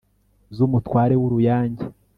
[0.55, 1.83] ZUmutware wUruyange